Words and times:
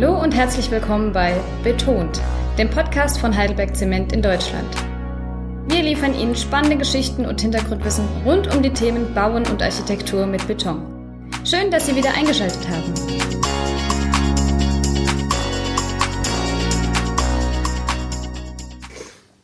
Hallo 0.00 0.22
und 0.22 0.32
herzlich 0.32 0.70
willkommen 0.70 1.12
bei 1.12 1.34
Betont, 1.64 2.20
dem 2.56 2.70
Podcast 2.70 3.18
von 3.18 3.36
Heidelberg 3.36 3.74
Zement 3.74 4.12
in 4.12 4.22
Deutschland. 4.22 4.68
Wir 5.66 5.82
liefern 5.82 6.14
Ihnen 6.14 6.36
spannende 6.36 6.76
Geschichten 6.76 7.26
und 7.26 7.40
Hintergrundwissen 7.40 8.06
rund 8.24 8.54
um 8.54 8.62
die 8.62 8.72
Themen 8.72 9.12
Bauen 9.12 9.44
und 9.48 9.60
Architektur 9.60 10.24
mit 10.24 10.46
Beton. 10.46 10.86
Schön, 11.44 11.72
dass 11.72 11.86
Sie 11.86 11.96
wieder 11.96 12.14
eingeschaltet 12.14 12.60
haben. 12.68 12.94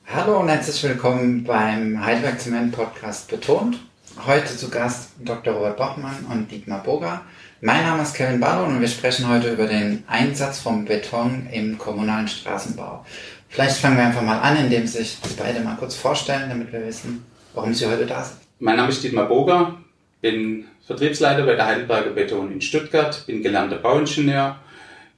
Hallo 0.06 0.38
und 0.38 0.48
herzlich 0.48 0.80
willkommen 0.84 1.42
beim 1.42 2.06
Heidelberg 2.06 2.38
Zement 2.38 2.70
Podcast 2.70 3.28
Betont. 3.28 3.80
Heute 4.24 4.56
zu 4.56 4.70
Gast 4.70 5.10
Dr. 5.18 5.54
Robert 5.54 5.76
Bochmann 5.76 6.26
und 6.30 6.48
Dietmar 6.48 6.84
Boger. 6.84 7.22
Mein 7.66 7.82
Name 7.82 8.02
ist 8.02 8.12
Kevin 8.12 8.40
Barlow 8.40 8.66
und 8.66 8.78
wir 8.78 8.88
sprechen 8.88 9.26
heute 9.26 9.50
über 9.50 9.66
den 9.66 10.04
Einsatz 10.06 10.60
von 10.60 10.84
Beton 10.84 11.48
im 11.50 11.78
kommunalen 11.78 12.28
Straßenbau. 12.28 13.06
Vielleicht 13.48 13.78
fangen 13.78 13.96
wir 13.96 14.04
einfach 14.04 14.20
mal 14.20 14.38
an, 14.38 14.58
indem 14.58 14.86
Sie 14.86 14.98
sich 14.98 15.16
beide 15.38 15.60
mal 15.60 15.74
kurz 15.76 15.94
vorstellen, 15.94 16.50
damit 16.50 16.70
wir 16.74 16.86
wissen, 16.86 17.24
warum 17.54 17.72
Sie 17.72 17.86
heute 17.86 18.04
da 18.04 18.22
sind. 18.22 18.40
Mein 18.58 18.76
Name 18.76 18.90
ist 18.90 19.02
Dietmar 19.02 19.28
Boger, 19.28 19.76
bin 20.20 20.66
Vertriebsleiter 20.86 21.46
bei 21.46 21.54
der 21.54 21.64
Heidelberger 21.64 22.10
Beton 22.10 22.52
in 22.52 22.60
Stuttgart, 22.60 23.24
bin 23.26 23.42
gelernter 23.42 23.76
Bauingenieur, 23.76 24.56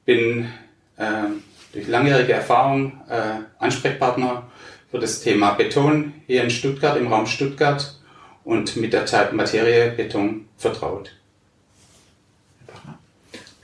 bin 0.04 0.48
äh, 0.98 1.24
durch 1.72 1.88
langjährige 1.88 2.34
Erfahrung 2.34 3.00
äh, 3.08 3.40
Ansprechpartner 3.58 4.44
für 4.88 5.00
das 5.00 5.20
Thema 5.20 5.54
Beton 5.54 6.14
hier 6.28 6.44
in 6.44 6.50
Stuttgart, 6.50 6.96
im 6.96 7.08
Raum 7.08 7.26
Stuttgart 7.26 7.98
und 8.44 8.76
mit 8.76 8.92
der 8.92 9.04
Materie 9.32 9.90
Beton 9.90 10.46
vertraut. 10.56 11.10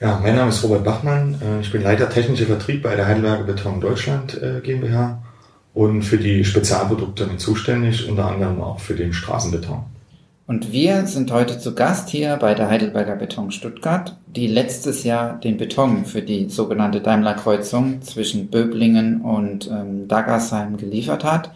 Ja, 0.02 0.19
mein 0.20 0.34
Name 0.34 0.48
ist 0.48 0.65
Robert 0.65 0.83
Bachmann. 0.83 1.37
Äh, 1.41 1.61
ich 1.61 1.70
bin 1.70 1.80
Leiter 1.80 2.11
technischer 2.11 2.47
Vertrieb 2.47 2.83
bei 2.83 2.97
der 2.97 3.06
Heidelberger 3.06 3.45
Beton 3.45 3.81
Deutschland 3.81 4.34
äh, 4.42 4.61
GmbH 4.61 5.22
und 5.75 6.03
für 6.03 6.19
die 6.19 6.45
Spezialprodukte 6.45 7.25
mit 7.27 7.41
zuständig, 7.41 8.08
unter 8.08 8.28
anderem 8.28 8.61
auch 8.61 8.80
für 8.80 8.97
den 8.97 9.12
Straßenbeton. 9.12 9.84
Und 10.48 10.73
wir 10.73 11.06
sind 11.06 11.30
heute 11.30 11.61
zu 11.61 11.77
Gast 11.77 12.08
hier 12.08 12.36
bei 12.36 12.55
der 12.55 12.69
Heidelberger 12.69 13.14
Beton 13.14 13.53
Stuttgart, 13.53 14.17
die 14.27 14.48
letztes 14.48 15.05
Jahr 15.05 15.39
den 15.39 15.56
Beton 15.56 16.05
für 16.05 16.23
die 16.23 16.48
sogenannte 16.48 17.00
Daimler-Kreuzung 17.00 18.03
zwischen 18.03 18.48
Böblingen 18.48 19.20
und 19.20 19.70
ähm, 19.70 20.08
Daggersheim 20.08 20.78
geliefert 20.78 21.23
hat. 21.23 21.53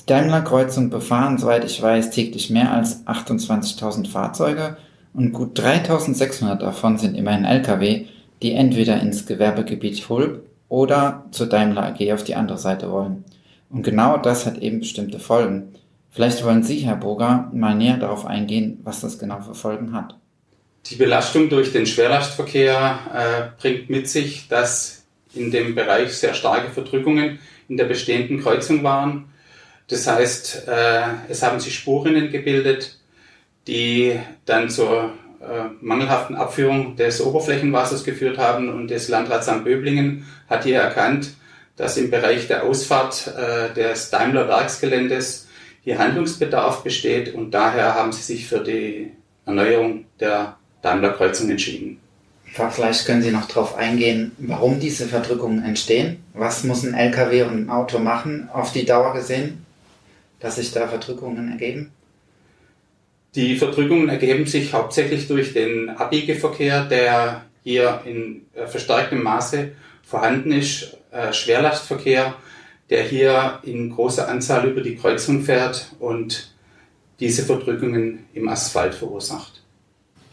Die 0.00 0.06
Daimler-Kreuzung 0.06 0.88
befahren, 0.88 1.36
soweit 1.36 1.66
ich 1.66 1.82
weiß, 1.82 2.12
täglich 2.12 2.48
mehr 2.48 2.72
als 2.72 3.06
28.000 3.06 4.08
Fahrzeuge 4.08 4.78
und 5.14 5.32
gut 5.32 5.58
3600 5.58 6.62
davon 6.62 6.98
sind 6.98 7.16
immerhin 7.16 7.44
Lkw, 7.44 8.06
die 8.42 8.52
entweder 8.52 9.00
ins 9.00 9.26
Gewerbegebiet 9.26 10.08
Hulb 10.08 10.46
oder 10.68 11.26
zur 11.30 11.48
Daimler 11.48 11.84
AG 11.84 12.12
auf 12.12 12.24
die 12.24 12.34
andere 12.34 12.58
Seite 12.58 12.90
wollen. 12.90 13.24
Und 13.70 13.82
genau 13.82 14.16
das 14.16 14.46
hat 14.46 14.58
eben 14.58 14.80
bestimmte 14.80 15.18
Folgen. 15.18 15.74
Vielleicht 16.10 16.44
wollen 16.44 16.62
Sie, 16.62 16.78
Herr 16.80 16.96
Boger, 16.96 17.50
mal 17.54 17.74
näher 17.74 17.96
darauf 17.96 18.26
eingehen, 18.26 18.80
was 18.84 19.00
das 19.00 19.18
genau 19.18 19.40
für 19.40 19.54
Folgen 19.54 19.94
hat. 19.94 20.16
Die 20.86 20.96
Belastung 20.96 21.48
durch 21.48 21.72
den 21.72 21.86
Schwerlastverkehr 21.86 22.98
äh, 23.14 23.60
bringt 23.60 23.88
mit 23.88 24.08
sich, 24.08 24.48
dass 24.48 25.04
in 25.34 25.50
dem 25.50 25.74
Bereich 25.74 26.12
sehr 26.12 26.34
starke 26.34 26.70
Verdrückungen 26.70 27.38
in 27.68 27.76
der 27.76 27.84
bestehenden 27.84 28.42
Kreuzung 28.42 28.82
waren. 28.82 29.26
Das 29.88 30.06
heißt, 30.06 30.68
äh, 30.68 31.02
es 31.28 31.42
haben 31.42 31.60
sich 31.60 31.74
Spurinnen 31.74 32.30
gebildet, 32.30 32.98
die 33.66 34.18
dann 34.44 34.68
zur 34.68 35.12
äh, 35.40 35.68
mangelhaften 35.80 36.36
Abführung 36.36 36.96
des 36.96 37.20
Oberflächenwassers 37.20 38.04
geführt 38.04 38.38
haben. 38.38 38.68
Und 38.68 38.90
das 38.90 39.08
Landratsamt 39.08 39.64
Böblingen 39.64 40.26
hat 40.48 40.64
hier 40.64 40.80
erkannt, 40.80 41.34
dass 41.76 41.96
im 41.96 42.10
Bereich 42.10 42.48
der 42.48 42.64
Ausfahrt 42.64 43.32
äh, 43.36 43.72
des 43.74 44.10
Daimler 44.10 44.48
Werksgeländes 44.48 45.48
hier 45.82 45.98
Handlungsbedarf 45.98 46.84
besteht 46.84 47.34
und 47.34 47.50
daher 47.50 47.94
haben 47.94 48.12
sie 48.12 48.22
sich 48.22 48.46
für 48.46 48.60
die 48.60 49.10
Erneuerung 49.46 50.04
der 50.20 50.56
Daimler-Kreuzung 50.82 51.50
entschieden. 51.50 51.98
Vielleicht 52.44 53.06
können 53.06 53.22
Sie 53.22 53.30
noch 53.30 53.48
darauf 53.48 53.76
eingehen, 53.76 54.32
warum 54.36 54.78
diese 54.78 55.06
Verdrückungen 55.06 55.64
entstehen. 55.64 56.22
Was 56.34 56.64
muss 56.64 56.84
ein 56.84 56.92
LKW 56.92 57.44
und 57.44 57.64
ein 57.64 57.70
Auto 57.70 57.98
machen, 57.98 58.50
auf 58.52 58.72
die 58.72 58.84
Dauer 58.84 59.14
gesehen, 59.14 59.64
dass 60.38 60.56
sich 60.56 60.70
da 60.70 60.86
Verdrückungen 60.86 61.50
ergeben? 61.50 61.92
Die 63.34 63.56
Verdrückungen 63.56 64.10
ergeben 64.10 64.46
sich 64.46 64.74
hauptsächlich 64.74 65.26
durch 65.26 65.54
den 65.54 65.88
Abbiegeverkehr, 65.88 66.84
der 66.84 67.46
hier 67.62 68.02
in 68.04 68.46
äh, 68.54 68.66
verstärktem 68.66 69.22
Maße 69.22 69.72
vorhanden 70.02 70.52
ist, 70.52 70.98
äh, 71.10 71.32
Schwerlastverkehr, 71.32 72.34
der 72.90 73.04
hier 73.04 73.60
in 73.62 73.90
großer 73.90 74.28
Anzahl 74.28 74.68
über 74.68 74.82
die 74.82 74.96
Kreuzung 74.96 75.42
fährt 75.42 75.92
und 75.98 76.52
diese 77.20 77.44
Verdrückungen 77.44 78.26
im 78.34 78.48
Asphalt 78.48 78.94
verursacht. 78.94 79.61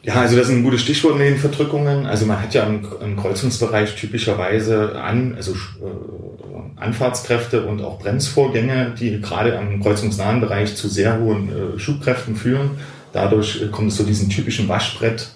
Ja, 0.02 0.16
also 0.16 0.38
das 0.38 0.48
ist 0.48 0.54
ein 0.54 0.64
gutes 0.64 0.82
Stichwort 0.82 1.18
mit 1.18 1.28
den 1.28 1.38
Verdrückungen. 1.38 2.06
Also 2.06 2.26
man 2.26 2.42
hat 2.42 2.54
ja 2.54 2.64
im, 2.64 2.88
im 3.02 3.18
Kreuzungsbereich 3.18 3.96
typischerweise 3.96 5.02
an, 5.02 5.36
also 5.36 5.52
äh, 5.52 6.80
Anfahrtskräfte 6.80 7.66
und 7.66 7.82
auch 7.82 8.00
Bremsvorgänge, 8.00 8.96
die 8.98 9.20
gerade 9.20 9.58
am 9.58 9.82
kreuzungsnahen 9.82 10.40
Bereich 10.40 10.76
zu 10.76 10.88
sehr 10.88 11.20
hohen 11.20 11.50
äh, 11.50 11.80
Schubkräften 11.80 12.36
führen. 12.36 12.72
Dadurch 13.12 13.62
äh, 13.62 13.68
kommt 13.68 13.90
es 13.90 13.98
zu 13.98 14.04
diesen 14.04 14.30
typischen 14.30 14.70
Waschbrett 14.70 15.32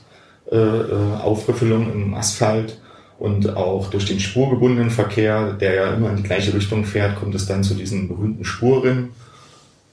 äh, 0.52 0.56
äh, 0.56 1.16
Aufbefüllung 1.22 1.92
im 1.92 2.14
Asphalt 2.14 2.80
und 3.20 3.56
auch 3.56 3.90
durch 3.90 4.06
den 4.06 4.20
spurgebundenen 4.20 4.90
Verkehr, 4.90 5.54
der 5.54 5.74
ja 5.74 5.94
immer 5.94 6.10
in 6.10 6.18
die 6.18 6.24
gleiche 6.24 6.54
Richtung 6.54 6.86
fährt, 6.86 7.16
kommt 7.18 7.36
es 7.36 7.46
dann 7.46 7.64
zu 7.64 7.74
diesen 7.74 8.08
berühmten 8.08 8.46
Spurrinnen. 8.46 9.10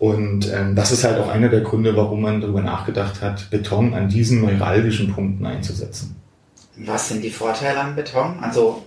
Und 0.01 0.51
ähm, 0.51 0.75
das 0.75 0.93
ist 0.93 1.05
halt 1.05 1.19
auch 1.19 1.29
einer 1.29 1.51
der 1.51 1.61
Gründe, 1.61 1.95
warum 1.95 2.23
man 2.23 2.41
darüber 2.41 2.63
nachgedacht 2.63 3.21
hat, 3.21 3.51
Beton 3.51 3.93
an 3.93 4.09
diesen 4.09 4.41
neuralgischen 4.41 5.13
Punkten 5.13 5.45
einzusetzen. 5.45 6.17
Was 6.79 7.11
sind 7.11 7.23
die 7.23 7.29
Vorteile 7.29 7.79
an 7.79 7.95
Beton? 7.95 8.39
Also 8.41 8.83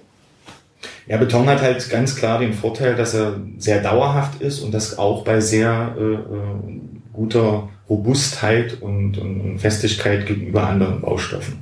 ja, 1.06 1.18
Beton 1.18 1.48
hat 1.48 1.62
halt 1.62 1.88
ganz 1.92 2.16
klar 2.16 2.40
den 2.40 2.52
Vorteil, 2.52 2.96
dass 2.96 3.14
er 3.14 3.36
sehr 3.60 3.84
dauerhaft 3.84 4.42
ist 4.42 4.62
und 4.62 4.74
das 4.74 4.98
auch 4.98 5.24
bei 5.24 5.40
sehr 5.40 5.96
äh, 6.00 6.14
äh 6.14 6.80
guter 7.14 7.70
Robustheit 7.88 8.82
und, 8.82 9.20
und, 9.20 9.60
Festigkeit 9.60 10.26
gegenüber 10.26 10.66
anderen 10.68 11.00
Baustoffen. 11.02 11.62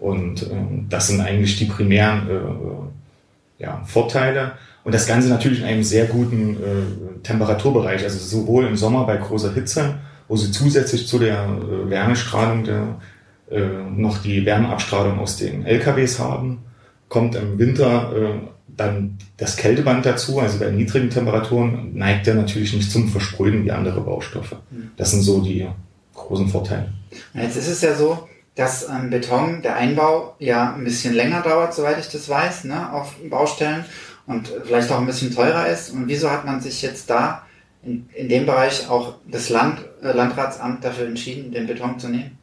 Und 0.00 0.42
äh, 0.42 0.54
das 0.90 1.06
sind 1.06 1.22
eigentlich 1.22 1.56
die 1.56 1.64
primären 1.64 2.28
äh, 2.28 3.62
ja, 3.62 3.82
Vorteile. 3.86 4.52
Und 4.84 4.94
das 4.94 5.06
Ganze 5.06 5.28
natürlich 5.28 5.60
in 5.60 5.66
einem 5.66 5.84
sehr 5.84 6.06
guten 6.06 6.56
äh, 6.56 7.22
Temperaturbereich, 7.22 8.02
also 8.02 8.18
sowohl 8.18 8.66
im 8.66 8.76
Sommer 8.76 9.04
bei 9.06 9.16
großer 9.16 9.52
Hitze, 9.52 9.98
wo 10.28 10.36
sie 10.36 10.50
zusätzlich 10.50 11.06
zu 11.06 11.18
der 11.18 11.44
äh, 11.44 11.90
Wärmestrahlung 11.90 12.64
der, 12.64 13.00
äh, 13.50 13.60
noch 13.94 14.18
die 14.18 14.44
Wärmeabstrahlung 14.44 15.18
aus 15.18 15.36
den 15.36 15.64
LKWs 15.64 16.18
haben, 16.18 16.64
kommt 17.08 17.34
im 17.34 17.58
Winter 17.58 18.12
äh, 18.16 18.48
dann 18.76 19.18
das 19.36 19.56
Kälteband 19.56 20.06
dazu, 20.06 20.40
also 20.40 20.58
bei 20.58 20.70
niedrigen 20.70 21.10
Temperaturen 21.10 21.94
neigt 21.94 22.26
er 22.26 22.34
natürlich 22.34 22.72
nicht 22.72 22.90
zum 22.90 23.08
Versprühen 23.08 23.64
wie 23.64 23.70
andere 23.70 24.00
Baustoffe. 24.00 24.56
Hm. 24.70 24.92
Das 24.96 25.10
sind 25.10 25.22
so 25.22 25.42
die 25.42 25.68
großen 26.14 26.48
Vorteile. 26.48 26.92
Jetzt 27.34 27.56
ist 27.56 27.68
es 27.68 27.82
ja 27.82 27.94
so, 27.94 28.26
dass 28.54 28.88
ähm, 28.88 29.10
Beton, 29.10 29.62
der 29.62 29.76
Einbau 29.76 30.34
ja 30.38 30.74
ein 30.74 30.84
bisschen 30.84 31.14
länger 31.14 31.42
dauert, 31.42 31.74
soweit 31.74 31.98
ich 31.98 32.08
das 32.08 32.28
weiß, 32.28 32.64
ne, 32.64 32.92
auf 32.92 33.14
Baustellen 33.28 33.84
und 34.26 34.52
vielleicht 34.64 34.90
auch 34.90 34.98
ein 34.98 35.06
bisschen 35.06 35.34
teurer 35.34 35.68
ist. 35.68 35.90
Und 35.90 36.08
wieso 36.08 36.30
hat 36.30 36.44
man 36.44 36.60
sich 36.60 36.82
jetzt 36.82 37.10
da 37.10 37.46
in, 37.82 38.08
in 38.14 38.28
dem 38.28 38.46
Bereich 38.46 38.88
auch 38.88 39.16
das 39.26 39.48
Land, 39.48 39.80
äh, 40.02 40.12
Landratsamt 40.12 40.84
dafür 40.84 41.06
entschieden, 41.06 41.52
den 41.52 41.66
Beton 41.66 41.98
zu 41.98 42.08
nehmen? 42.08 42.38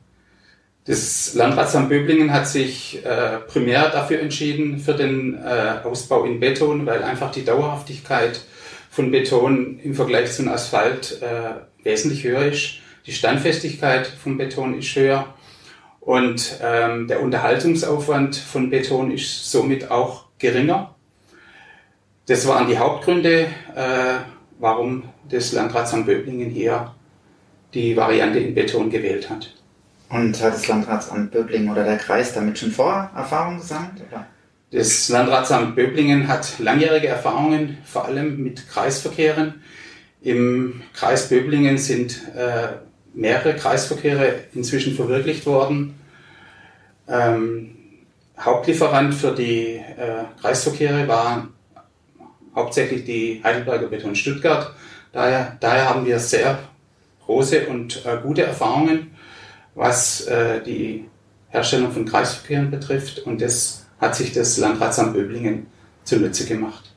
Das 0.86 1.36
Landratsamt 1.36 1.90
Böblingen 1.90 2.34
hat 2.34 2.48
sich 2.48 3.06
äh, 3.06 3.38
primär 3.48 3.90
dafür 3.90 4.22
entschieden, 4.22 4.80
für 4.80 4.94
den 4.94 5.36
äh, 5.36 5.76
Ausbau 5.84 6.24
in 6.24 6.40
Beton, 6.40 6.86
weil 6.86 7.04
einfach 7.04 7.32
die 7.32 7.46
Dauerhaftigkeit 7.46 8.42
von 8.90 9.12
Beton 9.12 9.80
im 9.84 9.94
Vergleich 9.94 10.32
zum 10.32 10.48
Asphalt 10.48 11.22
äh, 11.22 11.86
wesentlich 11.86 12.24
höher 12.24 12.46
ist. 12.46 12.80
Die 13.06 13.12
Standfestigkeit 13.12 14.08
von 14.08 14.38
Beton 14.38 14.78
ist 14.78 14.96
höher 14.96 15.34
und 16.00 16.58
ähm, 16.62 17.08
der 17.08 17.22
Unterhaltungsaufwand 17.22 18.36
von 18.36 18.70
Beton 18.70 19.12
ist 19.12 19.52
somit 19.52 19.92
auch 19.92 20.26
geringer. 20.40 20.96
Das 22.30 22.48
waren 22.48 22.68
die 22.68 22.78
Hauptgründe, 22.78 23.48
äh, 23.76 24.20
warum 24.60 25.04
das 25.28 25.52
Landratsamt 25.52 26.06
Böblingen 26.06 26.52
hier 26.52 26.94
die 27.74 27.98
Variante 27.98 28.38
in 28.38 28.54
Beton 28.54 28.92
gewählt 28.92 29.32
hat. 29.32 29.56
Und 30.10 30.40
hat 30.40 30.54
das 30.54 30.68
Landratsamt 30.68 31.32
Böblingen 31.32 31.72
oder 31.72 31.84
der 31.84 31.98
Kreis 31.98 32.36
damit 32.36 32.60
schon 32.60 32.70
vorher 32.70 33.10
Erfahrungen 33.16 33.62
gesammelt? 33.62 33.94
Oder? 34.08 34.28
Das 34.70 35.10
Landratsamt 35.10 35.76
Böblingen 35.76 36.28
hat 36.28 36.60
langjährige 36.60 37.08
Erfahrungen, 37.08 37.80
vor 37.84 38.06
allem 38.06 38.44
mit 38.44 38.70
Kreisverkehren. 38.70 39.64
Im 40.22 40.84
Kreis 40.94 41.30
Böblingen 41.30 41.80
sind 41.80 42.28
äh, 42.38 42.74
mehrere 43.16 43.56
Kreisverkehre 43.56 44.36
inzwischen 44.54 44.94
verwirklicht 44.94 45.48
worden. 45.48 46.00
Ähm, 47.08 47.76
Hauptlieferant 48.40 49.16
für 49.16 49.34
die 49.34 49.78
äh, 49.78 50.26
Kreisverkehre 50.40 51.08
war 51.08 51.48
hauptsächlich 52.60 53.06
die 53.06 53.42
Heidelberger 53.44 53.88
Beton 53.88 54.16
Stuttgart. 54.16 54.74
Daher, 55.12 55.58
daher 55.60 55.90
haben 55.90 56.06
wir 56.06 56.20
sehr 56.20 56.60
große 57.26 57.68
und 57.68 58.06
äh, 58.06 58.18
gute 58.22 58.44
Erfahrungen, 58.44 59.12
was 59.76 60.22
äh, 60.28 60.62
die 60.62 61.06
Herstellung 61.50 61.92
von 61.92 62.06
Kreisverkehren 62.06 62.70
betrifft. 62.70 63.20
Und 63.20 63.42
das 63.42 63.86
hat 64.00 64.16
sich 64.16 64.34
das 64.34 64.58
Landratsamt 64.58 65.14
Böblingen 65.14 65.68
zunutze 66.04 66.46
gemacht. 66.46 66.92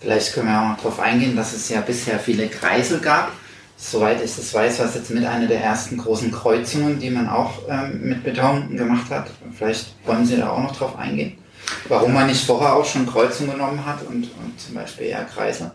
Vielleicht 0.00 0.32
können 0.32 0.48
wir 0.48 0.60
auch 0.60 0.68
noch 0.68 0.76
darauf 0.76 1.00
eingehen, 1.00 1.34
dass 1.34 1.54
es 1.54 1.68
ja 1.68 1.80
bisher 1.80 2.18
viele 2.18 2.48
Kreisel 2.48 3.00
gab. 3.00 3.32
Soweit 3.76 4.22
ich 4.22 4.34
das 4.34 4.52
weiß, 4.52 4.80
war 4.80 4.86
es 4.86 4.94
jetzt 4.94 5.10
mit 5.10 5.24
einer 5.24 5.46
der 5.46 5.62
ersten 5.62 5.98
großen 5.98 6.32
Kreuzungen, 6.32 6.98
die 6.98 7.10
man 7.10 7.28
auch 7.28 7.62
ähm, 7.68 8.08
mit 8.08 8.24
Beton 8.24 8.76
gemacht 8.76 9.10
hat. 9.10 9.30
Vielleicht 9.56 9.94
wollen 10.04 10.26
Sie 10.26 10.36
da 10.36 10.50
auch 10.50 10.62
noch 10.62 10.76
drauf 10.76 10.98
eingehen. 10.98 11.38
Warum 11.88 12.12
man 12.14 12.26
nicht 12.26 12.44
vorher 12.44 12.74
auch 12.74 12.84
schon 12.84 13.06
Kreuzungen 13.06 13.52
genommen 13.52 13.84
hat 13.84 14.02
und, 14.02 14.24
und 14.24 14.58
zum 14.58 14.74
Beispiel 14.74 15.06
eher 15.06 15.24
Kreise? 15.24 15.72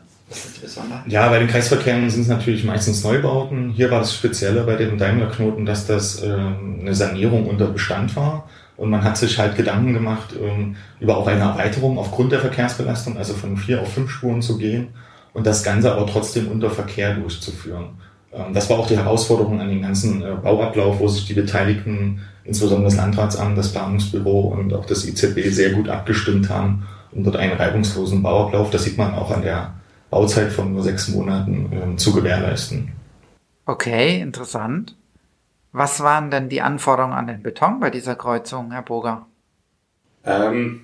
Ja, 1.08 1.30
bei 1.30 1.40
den 1.40 1.48
Kreisverkehren 1.48 2.10
sind 2.10 2.24
es 2.24 2.28
natürlich 2.28 2.64
meistens 2.64 3.04
Neubauten. 3.04 3.70
Hier 3.70 3.92
war 3.92 4.00
das 4.00 4.16
Spezielle 4.16 4.64
bei 4.64 4.76
dem 4.76 4.98
Daimler-Knoten, 4.98 5.66
dass 5.66 5.86
das 5.86 6.24
ähm, 6.24 6.80
eine 6.82 6.96
Sanierung 6.96 7.48
unter 7.48 7.68
Bestand 7.68 8.16
war. 8.16 8.50
Und 8.76 8.90
man 8.90 9.04
hat 9.04 9.18
sich 9.18 9.38
halt 9.38 9.56
Gedanken 9.56 9.94
gemacht, 9.94 10.30
ähm, 10.42 10.76
über 11.00 11.18
auch 11.18 11.28
eine 11.28 11.42
Erweiterung 11.42 12.00
aufgrund 12.00 12.32
der 12.32 12.40
Verkehrsbelastung, 12.40 13.18
also 13.18 13.34
von 13.34 13.58
vier 13.58 13.82
auf 13.82 13.94
fünf 13.94 14.10
Spuren 14.10 14.42
zu 14.42 14.58
gehen 14.58 14.90
und 15.34 15.46
das 15.46 15.64
Ganze 15.64 15.92
aber 15.92 16.08
trotzdem 16.08 16.48
unter 16.48 16.70
Verkehr 16.70 17.14
durchzuführen. 17.16 17.90
Ähm, 18.34 18.54
das 18.54 18.70
war 18.70 18.80
auch 18.80 18.88
die 18.88 18.98
Herausforderung 18.98 19.60
an 19.62 19.70
den 19.70 19.82
ganzen 19.82 20.22
äh, 20.24 20.36
Bauablauf, 20.36 21.00
wo 21.00 21.08
sich 21.08 21.26
die 21.26 21.34
Beteiligten, 21.34 22.22
insbesondere 22.44 22.90
das 22.90 22.98
Landratsamt, 22.98 23.58
das 23.58 23.72
Planungsbüro 23.72 24.42
und 24.48 24.74
auch 24.74 24.86
das 24.86 25.06
IZB 25.06 25.50
sehr 25.50 25.72
gut 25.72 25.90
abgestimmt 25.90 26.50
haben, 26.50 26.88
um 27.12 27.24
dort 27.24 27.36
einen 27.36 27.54
reibungslosen 27.54 28.24
Bauablauf, 28.24 28.72
das 28.72 28.84
sieht 28.84 28.98
man 28.98 29.14
auch 29.14 29.32
an 29.32 29.44
der 29.44 29.74
Bauzeit 30.10 30.52
von 30.52 30.74
nur 30.74 30.84
sechs 30.84 31.10
Monaten, 31.10 31.72
ähm, 31.72 31.98
zu 31.98 32.14
gewährleisten. 32.14 32.92
Okay, 33.66 34.20
interessant. 34.20 34.96
Was 35.72 36.02
waren 36.02 36.30
denn 36.30 36.50
die 36.50 36.62
Anforderungen 36.62 37.14
an 37.14 37.28
den 37.28 37.42
Beton 37.42 37.80
bei 37.80 37.90
dieser 37.90 38.16
Kreuzung, 38.16 38.72
Herr 38.72 38.84
Boger? 38.84 39.26
Ähm, 40.24 40.82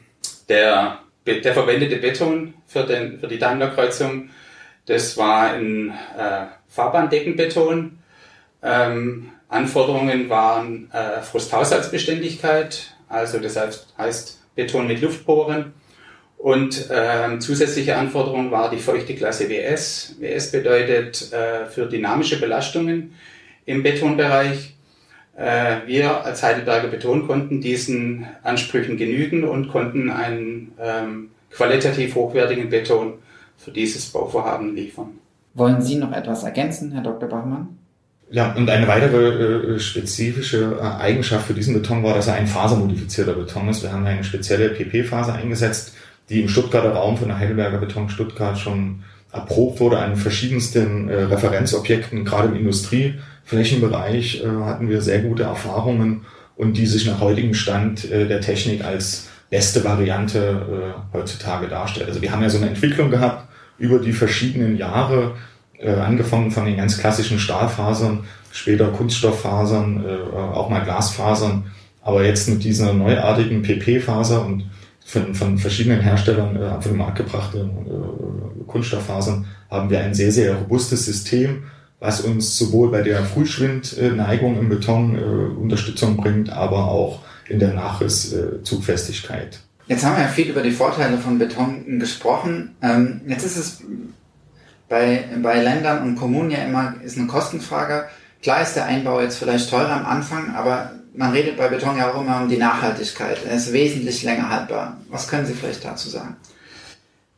der, 0.47 0.99
der 1.27 1.53
verwendete 1.53 1.97
Beton 1.97 2.55
für, 2.65 2.83
den, 2.83 3.19
für 3.19 3.27
die 3.27 3.37
Daimler-Kreuzung, 3.37 4.29
das 4.89 5.17
war 5.17 5.51
ein 5.51 5.89
äh, 6.17 6.45
Fahrbahndeckenbeton. 6.67 7.99
Ähm, 8.63 9.29
Anforderungen 9.47 10.29
waren 10.29 10.89
äh, 10.91 11.21
Frusthaushaltsbeständigkeit, 11.21 12.95
also 13.07 13.37
das 13.39 13.57
heißt, 13.97 14.39
Beton 14.55 14.87
mit 14.87 15.01
Luftporen. 15.01 15.73
Und 16.39 16.87
ähm, 16.91 17.39
zusätzliche 17.39 17.97
Anforderung 17.97 18.49
war 18.49 18.71
die 18.71 18.77
feuchte 18.77 19.13
Klasse 19.13 19.49
WS. 19.49 20.15
WS 20.19 20.51
bedeutet 20.51 21.31
äh, 21.33 21.65
für 21.65 21.85
dynamische 21.85 22.39
Belastungen 22.39 23.13
im 23.65 23.83
Betonbereich. 23.83 24.75
Äh, 25.37 25.81
wir 25.85 26.25
als 26.25 26.41
Heidelberger 26.41 26.87
Beton 26.87 27.27
konnten 27.27 27.61
diesen 27.61 28.25
Ansprüchen 28.41 28.97
genügen 28.97 29.43
und 29.43 29.67
konnten 29.67 30.09
einen 30.09 30.73
ähm, 30.81 31.31
qualitativ 31.51 32.15
hochwertigen 32.15 32.69
Beton 32.69 33.19
für 33.59 33.71
dieses 33.71 34.07
Bauvorhaben 34.07 34.75
liefern. 34.75 35.09
Wollen 35.53 35.81
Sie 35.81 35.95
noch 35.95 36.11
etwas 36.11 36.43
ergänzen, 36.43 36.91
Herr 36.91 37.03
Dr. 37.03 37.29
Bachmann? 37.29 37.77
Ja, 38.31 38.53
und 38.53 38.69
eine 38.69 38.87
weitere 38.87 39.75
äh, 39.75 39.79
spezifische 39.79 40.79
äh, 40.79 41.01
Eigenschaft 41.01 41.47
für 41.47 41.53
diesen 41.53 41.73
Beton 41.73 42.03
war, 42.03 42.15
dass 42.15 42.27
er 42.27 42.35
ein 42.35 42.47
fasermodifizierter 42.47 43.33
Beton 43.33 43.69
ist. 43.69 43.83
Wir 43.83 43.91
haben 43.91 44.05
eine 44.05 44.23
spezielle 44.23 44.69
PP-Faser 44.69 45.33
eingesetzt, 45.33 45.93
die 46.29 46.41
im 46.41 46.49
Stuttgarter 46.49 46.91
Raum 46.91 47.17
von 47.17 47.27
der 47.27 47.39
Heidelberger 47.39 47.79
Beton 47.79 48.09
Stuttgart 48.09 48.57
schon 48.57 49.03
erprobt 49.31 49.79
wurde 49.79 49.99
an 49.99 50.15
verschiedensten 50.15 51.09
äh, 51.09 51.23
Referenzobjekten, 51.23 52.25
gerade 52.25 52.47
im 52.47 52.55
Industrie- 52.55 53.15
Flächenbereich 53.49 54.43
äh, 54.43 54.47
hatten 54.47 54.89
wir 54.89 55.01
sehr 55.01 55.23
gute 55.23 55.43
Erfahrungen 55.43 56.25
und 56.55 56.77
die 56.77 56.85
sich 56.85 57.07
nach 57.07 57.19
heutigem 57.19 57.55
Stand 57.55 58.09
äh, 58.11 58.27
der 58.27 58.41
Technik 58.41 58.85
als 58.85 59.27
beste 59.49 59.83
Variante 59.83 60.93
äh, 60.93 61.17
heutzutage 61.17 61.67
darstellt. 61.67 62.09
Also 62.09 62.21
wir 62.21 62.31
haben 62.31 62.43
ja 62.43 62.49
so 62.51 62.57
eine 62.57 62.67
Entwicklung 62.67 63.09
gehabt 63.09 63.48
über 63.79 63.99
die 63.99 64.13
verschiedenen 64.13 64.77
Jahre, 64.77 65.35
äh, 65.79 65.91
angefangen 65.91 66.51
von 66.51 66.65
den 66.65 66.77
ganz 66.77 66.97
klassischen 66.97 67.39
Stahlfasern, 67.39 68.25
später 68.51 68.87
Kunststofffasern, 68.89 70.05
äh, 70.05 70.37
auch 70.37 70.69
mal 70.69 70.83
Glasfasern, 70.83 71.71
aber 72.01 72.25
jetzt 72.25 72.49
mit 72.49 72.63
dieser 72.63 72.93
neuartigen 72.93 73.61
PP-Faser 73.61 74.45
und 74.45 74.69
von, 75.05 75.33
von 75.33 75.57
verschiedenen 75.57 76.01
Herstellern 76.01 76.55
äh, 76.55 76.65
auf 76.65 76.83
den 76.83 76.97
Markt 76.97 77.17
gebrachte 77.17 77.59
äh, 77.59 78.63
Kunststofffasern 78.67 79.45
haben 79.69 79.89
wir 79.89 79.99
ein 79.99 80.13
sehr, 80.13 80.31
sehr 80.31 80.55
robustes 80.55 81.05
System, 81.05 81.63
was 81.99 82.21
uns 82.21 82.57
sowohl 82.57 82.91
bei 82.91 83.01
der 83.01 83.23
Frühschwindneigung 83.23 84.59
im 84.59 84.69
Beton 84.69 85.15
äh, 85.15 85.19
Unterstützung 85.59 86.17
bringt, 86.17 86.51
aber 86.51 86.89
auch 86.89 87.19
in 87.47 87.59
der 87.59 87.73
Nachrisszugfestigkeit. 87.73 89.59
Jetzt 89.89 90.05
haben 90.05 90.15
wir 90.15 90.23
ja 90.23 90.29
viel 90.29 90.47
über 90.49 90.61
die 90.61 90.71
Vorteile 90.71 91.17
von 91.17 91.39
Beton 91.39 91.97
gesprochen. 91.97 92.75
Ähm, 92.79 93.21
jetzt 93.25 93.43
ist 93.43 93.57
es 93.57 93.81
bei, 94.87 95.23
bei 95.41 95.63
Ländern 95.63 96.03
und 96.03 96.15
Kommunen 96.15 96.51
ja 96.51 96.59
immer 96.59 96.93
ist 97.03 97.17
eine 97.17 97.25
Kostenfrage. 97.25 98.07
Klar 98.43 98.61
ist 98.61 98.75
der 98.75 98.85
Einbau 98.85 99.19
jetzt 99.19 99.39
vielleicht 99.39 99.67
teurer 99.67 99.93
am 99.93 100.05
Anfang, 100.05 100.53
aber 100.53 100.91
man 101.15 101.31
redet 101.31 101.57
bei 101.57 101.69
Beton 101.69 101.97
ja 101.97 102.11
auch 102.11 102.21
immer 102.21 102.39
um 102.39 102.47
die 102.47 102.57
Nachhaltigkeit. 102.57 103.39
Er 103.47 103.55
ist 103.55 103.73
wesentlich 103.73 104.21
länger 104.21 104.51
haltbar. 104.51 104.97
Was 105.09 105.27
können 105.27 105.47
Sie 105.47 105.55
vielleicht 105.55 105.83
dazu 105.83 106.07
sagen? 106.07 106.37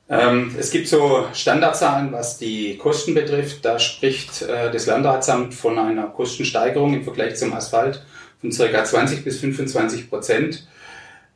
Ähm, 0.09 0.53
es 0.59 0.71
gibt 0.71 0.89
so 0.89 1.27
Standardzahlen, 1.31 2.11
was 2.11 2.37
die 2.37 2.75
Kosten 2.77 3.13
betrifft. 3.13 3.63
Da 3.63 3.79
spricht 3.79 4.41
äh, 4.41 4.69
das 4.69 4.87
Landratsamt 4.87 5.53
von 5.53 5.79
einer 5.79 6.07
Kostensteigerung 6.07 6.95
im 6.95 7.05
Vergleich 7.05 7.37
zum 7.37 7.53
Asphalt 7.53 8.03
von 8.41 8.49
ca. 8.51 8.83
20 8.83 9.23
bis 9.23 9.39
25 9.39 10.09
Prozent. 10.09 10.67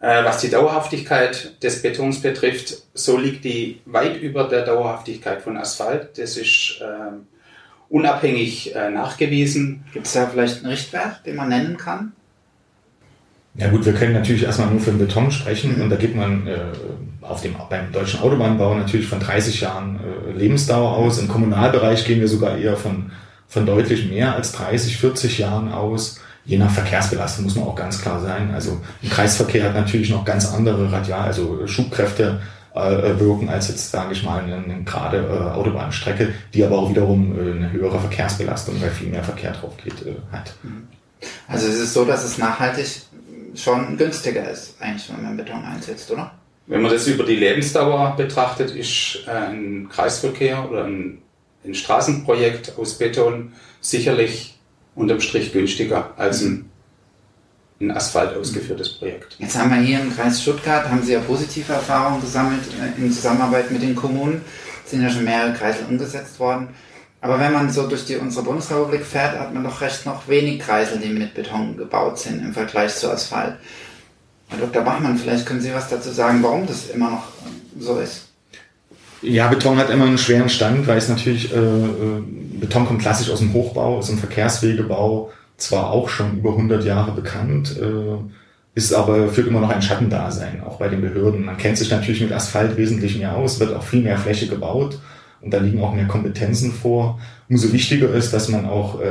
Äh, 0.06 0.24
was 0.24 0.40
die 0.40 0.52
Dauerhaftigkeit 0.52 1.64
des 1.64 1.82
Betons 1.82 2.22
betrifft, 2.22 2.76
so 2.94 3.18
liegt 3.18 3.44
die 3.44 3.82
weit 3.86 4.22
über 4.22 4.44
der 4.44 4.64
Dauerhaftigkeit 4.64 5.42
von 5.42 5.58
Asphalt. 5.58 6.20
Das 6.20 6.38
ist 6.38 6.80
äh, 6.80 7.16
unabhängig 7.90 8.76
äh, 8.76 8.92
nachgewiesen. 8.92 9.84
Gibt 9.94 10.06
es 10.06 10.14
da 10.14 10.28
vielleicht 10.28 10.58
einen 10.58 10.68
Richtwert, 10.68 11.26
den 11.26 11.36
man 11.36 11.50
nennen 11.50 11.78
kann? 11.78 12.12
Ja 13.56 13.70
gut, 13.70 13.84
wir 13.84 13.94
können 13.94 14.14
natürlich 14.14 14.44
erstmal 14.44 14.70
nur 14.70 14.80
für 14.80 14.92
den 14.92 15.00
Beton 15.00 15.32
sprechen 15.32 15.82
und 15.82 15.90
da 15.90 15.96
geht 15.96 16.16
man 16.16 16.46
äh, 16.46 16.60
auf 17.22 17.42
dem, 17.42 17.56
beim 17.68 17.92
deutschen 17.92 18.20
Autobahnbau 18.20 18.76
natürlich 18.76 19.08
von 19.08 19.20
30 19.20 19.62
Jahren 19.62 20.00
äh, 20.00 20.38
Lebensdauer 20.38 20.98
aus. 20.98 21.18
Im 21.18 21.28
Kommunalbereich 21.28 22.06
gehen 22.06 22.20
wir 22.20 22.28
sogar 22.28 22.60
eher 22.60 22.78
von, 22.78 23.12
von 23.48 23.66
deutlich 23.66 24.08
mehr 24.08 24.36
als 24.36 24.52
30, 24.52 24.98
40 24.98 25.40
Jahren 25.40 25.72
aus. 25.72 26.20
Je 26.46 26.58
nach 26.58 26.72
Verkehrsbelastung 26.72 27.46
muss 27.46 27.56
man 27.56 27.66
auch 27.66 27.76
ganz 27.76 28.02
klar 28.02 28.22
sein. 28.22 28.54
Also 28.54 28.80
im 29.02 29.10
Kreisverkehr 29.10 29.64
hat 29.64 29.74
natürlich 29.74 30.10
noch 30.10 30.24
ganz 30.24 30.54
andere 30.54 30.92
Radial, 30.92 31.26
also 31.26 31.66
Schubkräfte 31.66 32.40
äh, 32.76 33.20
wirken 33.20 33.50
als 33.50 33.70
jetzt, 33.70 33.90
sage 33.90 34.14
ich 34.14 34.24
mal, 34.24 34.44
eine, 34.44 34.58
eine 34.58 34.84
gerade 34.84 35.18
äh, 35.18 35.56
Autobahnstrecke, 35.56 36.34
die 36.54 36.64
aber 36.64 36.78
auch 36.78 36.90
wiederum 36.90 37.36
äh, 37.38 37.52
eine 37.52 37.72
höhere 37.72 38.00
Verkehrsbelastung, 38.00 38.80
weil 38.82 38.92
viel 38.92 39.10
mehr 39.10 39.24
Verkehr 39.24 39.54
drauf 39.54 39.74
geht, 39.84 40.06
äh, 40.06 40.16
hat. 40.32 40.54
Also 41.48 41.68
es 41.68 41.80
ist 41.80 41.94
so, 41.94 42.06
dass 42.06 42.24
es 42.24 42.38
nachhaltig 42.38 42.86
schon 43.56 43.98
günstiger 43.98 44.50
ist, 44.50 44.76
eigentlich, 44.80 45.10
wenn 45.10 45.24
man 45.24 45.38
Beton 45.38 45.64
einsetzt, 45.64 46.12
oder? 46.12 46.32
Wenn 46.68 46.82
man 46.82 46.92
das 46.92 47.08
über 47.08 47.24
die 47.24 47.36
Lebensdauer 47.36 48.16
betrachtet, 48.18 48.72
ist 48.72 49.20
äh, 49.28 49.32
ein 49.32 49.88
Kreisverkehr 49.90 50.70
oder 50.70 50.86
ein, 50.86 51.20
ein 51.64 51.74
Straßenprojekt 51.74 52.74
aus 52.78 52.98
Beton 52.98 53.54
sicherlich 53.82 54.55
unterm 54.96 55.22
Strich 55.22 55.52
günstiger 55.52 56.14
als 56.18 56.42
ein 56.42 56.70
in 57.80 57.92
Asphalt 57.92 58.38
ausgeführtes 58.38 58.98
Projekt. 58.98 59.36
Jetzt 59.38 59.58
haben 59.58 59.70
wir 59.70 59.82
hier 59.82 60.00
im 60.00 60.16
Kreis 60.16 60.42
Stuttgart, 60.42 60.90
haben 60.90 61.04
Sie 61.04 61.12
ja 61.12 61.20
positive 61.20 61.74
Erfahrungen 61.74 62.22
gesammelt 62.22 62.64
äh, 62.80 63.02
in 63.02 63.12
Zusammenarbeit 63.12 63.70
mit 63.70 63.82
den 63.82 63.96
Kommunen. 63.96 64.42
Es 64.84 64.92
sind 64.92 65.02
ja 65.02 65.10
schon 65.10 65.26
mehrere 65.26 65.54
Kreisel 65.54 65.86
umgesetzt 65.90 66.40
worden. 66.40 66.70
Aber 67.20 67.40
wenn 67.40 67.52
man 67.52 67.72
so 67.72 67.88
durch 67.88 68.06
die, 68.06 68.18
unsere 68.18 68.46
Bundesrepublik 68.46 69.04
fährt, 69.04 69.38
hat 69.38 69.54
man 69.54 69.64
doch 69.64 69.82
recht 69.82 70.06
noch 70.06 70.28
wenig 70.28 70.60
Kreisel, 70.60 71.00
die 71.00 71.10
mit 71.10 71.34
Beton 71.34 71.76
gebaut 71.76 72.20
sind 72.20 72.40
im 72.40 72.54
Vergleich 72.54 72.96
zu 72.96 73.12
Asphalt. 73.12 73.56
Herr 74.48 74.60
Dr. 74.60 74.84
Bachmann, 74.84 75.18
vielleicht 75.18 75.46
können 75.46 75.60
Sie 75.60 75.74
was 75.74 75.90
dazu 75.90 76.12
sagen, 76.12 76.44
warum 76.44 76.68
das 76.68 76.90
immer 76.92 77.10
noch 77.10 77.28
so 77.80 77.98
ist. 77.98 78.25
Ja, 79.26 79.48
Beton 79.48 79.78
hat 79.78 79.90
immer 79.90 80.06
einen 80.06 80.18
schweren 80.18 80.50
Stand, 80.50 80.88
weil 80.88 80.98
es 80.98 81.10
natürlich, 81.10 81.54
äh, 81.54 81.58
äh, 81.58 82.22
Beton 82.60 82.86
kommt 82.86 83.02
klassisch 83.02 83.30
aus 83.30 83.40
dem 83.40 83.54
Hochbau, 83.54 83.98
aus 83.98 84.08
dem 84.08 84.18
Verkehrswegebau, 84.18 85.32
zwar 85.58 85.92
auch 85.92 86.10
schon 86.10 86.38
über 86.38 86.52
100 86.52 86.84
Jahre 86.84 87.12
bekannt, 87.12 87.76
äh, 87.82 88.18
ist 88.76 88.94
aber, 88.94 89.30
führt 89.30 89.48
immer 89.48 89.62
noch 89.62 89.70
ein 89.70 89.82
Schattendasein, 89.82 90.62
auch 90.62 90.78
bei 90.78 90.90
den 90.90 91.02
Behörden. 91.02 91.46
Man 91.46 91.58
kennt 91.58 91.78
sich 91.78 91.90
natürlich 91.90 92.22
mit 92.22 92.34
Asphalt 92.34 92.78
wesentlich 92.78 93.18
mehr 93.18 93.36
aus, 93.36 93.60
wird 93.60 93.74
auch 93.74 93.84
viel 93.84 94.02
mehr 94.02 94.18
Fläche 94.18 94.48
gebaut 94.48 95.00
und 95.42 95.54
da 95.54 95.60
liegen 95.60 95.82
auch 95.82 95.94
mehr 95.94 96.08
Kompetenzen 96.08 96.72
vor. 96.72 97.20
umso 97.50 97.72
wichtiger 97.72 98.14
ist, 98.14 98.34
dass 98.34 98.50
man 98.50 98.66
auch 98.66 99.00
äh, 99.00 99.08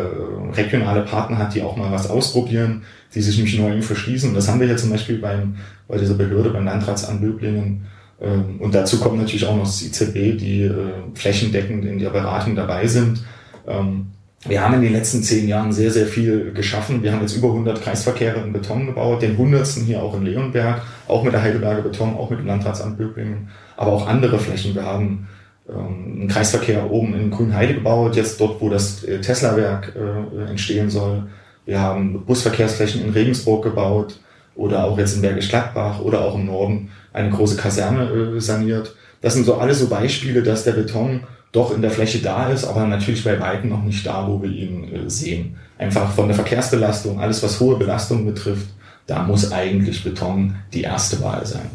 regionale 0.53 1.03
Partner 1.03 1.39
hat, 1.39 1.55
die 1.55 1.63
auch 1.63 1.77
mal 1.77 1.93
was 1.93 2.11
ausprobieren, 2.11 2.83
die 3.15 3.23
sich 3.23 3.39
nicht 3.39 3.59
Neuem 3.59 3.83
verschließen. 3.83 4.31
Und 4.31 4.35
das 4.35 4.49
haben 4.49 4.61
wir 4.61 4.67
hier 4.67 4.77
zum 4.77 4.91
Beispiel 4.91 5.19
beim, 5.19 5.57
bei 5.89 5.97
dieser 5.97 6.15
Behörde, 6.15 6.51
beim 6.51 6.65
Landratsamt 6.65 7.21
Böblingen. 7.21 7.87
Ähm, 8.25 8.57
und 8.59 8.75
dazu 8.75 8.99
kommt 8.99 9.19
natürlich 9.19 9.47
auch 9.47 9.57
noch 9.57 9.65
das 9.65 9.83
ICB, 9.83 10.39
die 10.39 10.63
äh, 10.63 10.73
flächendeckend 11.15 11.85
in 11.85 11.99
der 11.99 12.11
Beratung 12.11 12.57
dabei 12.57 12.87
sind. 12.87 13.23
Ähm, 13.67 14.07
wir 14.47 14.63
haben 14.63 14.75
in 14.75 14.83
den 14.83 14.93
letzten 14.93 15.23
zehn 15.23 15.49
Jahren 15.49 15.73
sehr, 15.73 15.91
sehr 15.91 16.07
viel 16.07 16.53
geschaffen. 16.53 17.03
Wir 17.03 17.13
haben 17.13 17.23
jetzt 17.23 17.37
über 17.37 17.49
100 17.49 17.81
Kreisverkehre 17.81 18.41
in 18.41 18.53
Beton 18.53 18.87
gebaut, 18.87 19.23
den 19.23 19.33
100. 19.33 19.67
hier 19.87 20.03
auch 20.03 20.15
in 20.17 20.25
Leonberg, 20.25 20.83
auch 21.09 21.23
mit 21.23 21.33
der 21.33 21.43
Heidelberger 21.43 21.83
Beton, 21.83 22.15
auch 22.15 22.29
mit 22.29 22.41
dem 22.41 22.47
Landratsamt 22.47 22.99
Böblingen, 22.99 23.49
aber 23.77 23.93
auch 23.93 24.07
andere 24.07 24.39
Flächen. 24.39 24.75
Wir 24.75 24.85
haben 24.85 25.29
ähm, 25.69 26.19
einen 26.21 26.29
Kreisverkehr 26.29 26.91
oben 26.91 27.15
in 27.15 27.31
Grünheide 27.31 27.75
gebaut, 27.75 28.17
jetzt 28.17 28.39
dort, 28.41 28.61
wo 28.61 28.69
das 28.69 29.03
äh, 29.05 29.21
Tesla-Werk 29.21 29.95
äh, 29.97 30.51
entstehen 30.51 30.91
soll. 30.91 31.25
Wir 31.65 31.81
haben 31.81 32.25
Busverkehrsflächen 32.27 33.03
in 33.03 33.11
Regensburg 33.11 33.65
gebaut 33.65 34.19
oder 34.57 34.85
auch 34.85 34.99
jetzt 34.99 35.17
in 35.17 35.23
Bergisch 35.23 35.49
Gladbach 35.49 36.01
oder 36.01 36.23
auch 36.23 36.35
im 36.35 36.47
Norden 36.47 36.91
eine 37.13 37.31
große 37.31 37.57
Kaserne 37.57 38.11
äh, 38.11 38.41
saniert. 38.41 38.95
Das 39.21 39.35
sind 39.35 39.45
so 39.45 39.57
alles 39.57 39.79
so 39.79 39.89
Beispiele, 39.89 40.43
dass 40.43 40.65
der 40.65 40.73
Beton 40.73 41.21
doch 41.53 41.75
in 41.75 41.83
der 41.83 41.91
Fläche 41.91 42.19
da 42.19 42.49
ist, 42.51 42.65
aber 42.65 42.87
natürlich 42.87 43.25
bei 43.25 43.39
Weitem 43.41 43.71
noch 43.71 43.83
nicht 43.83 44.05
da, 44.07 44.27
wo 44.27 44.43
wir 44.43 44.51
ihn 44.51 44.93
äh, 44.93 45.11
sehen. 45.11 45.57
Einfach 45.79 46.13
von 46.13 46.27
der 46.27 46.35
Verkehrsbelastung, 46.35 47.21
alles 47.21 47.43
was 47.43 47.61
hohe 47.61 47.77
Belastung 47.77 48.27
betrifft, 48.27 48.67
da 49.07 49.23
muss 49.23 49.53
eigentlich 49.53 50.03
Beton 50.03 50.57
die 50.73 50.83
erste 50.83 51.23
Wahl 51.23 51.47
sein. 51.47 51.71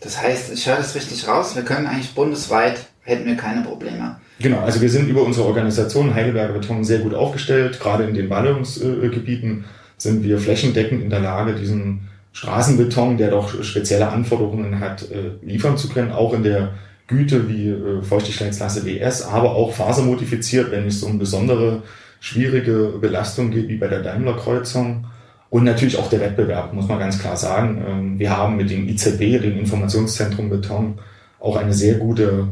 Das 0.00 0.22
heißt, 0.22 0.52
ich 0.52 0.66
höre 0.66 0.76
das 0.76 0.94
richtig 0.94 1.26
raus, 1.26 1.56
wir 1.56 1.62
können 1.62 1.86
eigentlich 1.86 2.14
bundesweit, 2.14 2.78
hätten 3.02 3.26
wir 3.26 3.36
keine 3.36 3.62
Probleme. 3.62 4.16
Genau, 4.40 4.60
also 4.60 4.80
wir 4.80 4.88
sind 4.88 5.08
über 5.08 5.22
unsere 5.22 5.46
Organisation 5.46 6.14
Heidelberger 6.14 6.54
Beton 6.54 6.84
sehr 6.84 7.00
gut 7.00 7.12
aufgestellt. 7.12 7.80
Gerade 7.80 8.04
in 8.04 8.14
den 8.14 8.28
Ballungsgebieten 8.28 9.64
sind 9.98 10.24
wir 10.24 10.38
flächendeckend 10.38 11.02
in 11.02 11.10
der 11.10 11.20
Lage, 11.20 11.54
diesen 11.54 12.08
Straßenbeton, 12.32 13.18
der 13.18 13.30
doch 13.30 13.62
spezielle 13.62 14.08
Anforderungen 14.08 14.80
hat, 14.80 15.10
äh, 15.10 15.32
liefern 15.42 15.76
zu 15.76 15.88
können, 15.88 16.12
auch 16.12 16.32
in 16.32 16.44
der 16.44 16.74
Güte 17.08 17.48
wie 17.48 17.68
äh, 17.68 18.02
Feuchtigkeitsklasse 18.02 18.84
WS, 18.84 19.22
aber 19.22 19.54
auch 19.54 19.72
fasermodifiziert, 19.72 20.70
wenn 20.70 20.86
es 20.86 21.02
um 21.02 21.18
besondere 21.18 21.82
schwierige 22.20 22.94
Belastung 23.00 23.50
geht, 23.50 23.68
wie 23.68 23.76
bei 23.76 23.88
der 23.88 24.02
Daimler-Kreuzung. 24.02 25.06
Und 25.50 25.64
natürlich 25.64 25.96
auch 25.96 26.10
der 26.10 26.20
Wettbewerb, 26.20 26.74
muss 26.74 26.88
man 26.88 26.98
ganz 26.98 27.18
klar 27.18 27.36
sagen. 27.36 27.82
Ähm, 27.86 28.18
wir 28.18 28.36
haben 28.36 28.56
mit 28.56 28.70
dem 28.70 28.86
IZB, 28.88 29.40
dem 29.40 29.58
Informationszentrum 29.58 30.50
Beton, 30.50 30.98
auch 31.40 31.56
eine 31.56 31.72
sehr 31.72 31.94
gute 31.94 32.48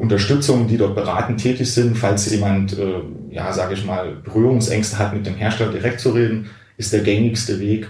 Unterstützung, 0.00 0.68
die 0.68 0.76
dort 0.76 0.94
beratend 0.94 1.40
tätig 1.40 1.72
sind. 1.72 1.96
Falls 1.96 2.30
jemand, 2.30 2.78
äh, 2.78 3.00
ja, 3.30 3.52
sage 3.52 3.74
ich 3.74 3.84
mal, 3.84 4.16
Berührungsängste 4.24 4.98
hat, 4.98 5.14
mit 5.14 5.26
dem 5.26 5.34
Hersteller 5.34 5.72
direkt 5.72 6.00
zu 6.00 6.10
reden, 6.10 6.46
ist 6.76 6.92
der 6.92 7.00
gängigste 7.00 7.58
Weg, 7.60 7.88